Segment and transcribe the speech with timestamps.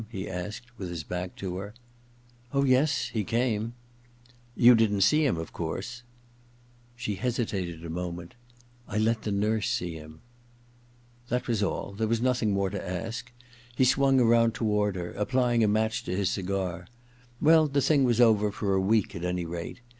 [0.09, 1.67] he asked, with his back to her.
[1.67, 3.73] II THE OTHER TWO 53 * Oh, yes— he came/
[4.13, 6.01] * You didn't see him, of course?'
[6.95, 8.33] She hesitated a moment.
[8.87, 10.21] *I let the nurse see him.*
[11.29, 11.93] That was all.
[11.93, 13.31] There was nothing more to ask.
[13.75, 16.87] He swung round toward her, applying a match to his cigar.
[17.39, 19.81] Well, the thing was over for a week, at any rate.